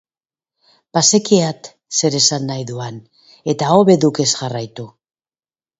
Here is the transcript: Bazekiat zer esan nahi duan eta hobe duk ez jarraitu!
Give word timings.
Bazekiat 0.97 1.69
zer 1.99 2.17
esan 2.21 2.49
nahi 2.53 2.67
duan 2.73 2.99
eta 3.55 3.73
hobe 3.77 4.01
duk 4.07 4.25
ez 4.27 4.31
jarraitu! 4.35 4.93